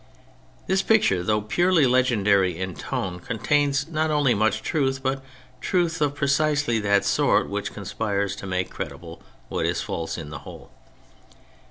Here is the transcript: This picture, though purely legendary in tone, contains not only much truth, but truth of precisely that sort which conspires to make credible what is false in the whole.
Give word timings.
This 0.65 0.81
picture, 0.81 1.21
though 1.21 1.41
purely 1.43 1.85
legendary 1.85 2.57
in 2.57 2.73
tone, 2.73 3.19
contains 3.19 3.87
not 3.87 4.09
only 4.09 4.33
much 4.33 4.63
truth, 4.63 5.03
but 5.03 5.23
truth 5.61 6.01
of 6.01 6.15
precisely 6.15 6.79
that 6.79 7.05
sort 7.05 7.47
which 7.47 7.71
conspires 7.71 8.35
to 8.37 8.47
make 8.47 8.71
credible 8.71 9.21
what 9.47 9.67
is 9.67 9.81
false 9.81 10.17
in 10.17 10.31
the 10.31 10.39
whole. 10.39 10.71